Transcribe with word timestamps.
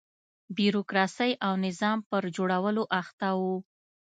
بیروکراسۍ 0.55 1.31
او 1.45 1.53
نظام 1.65 1.97
پر 2.09 2.23
جوړولو 2.35 2.83
اخته 3.01 3.29
و. 3.39 3.41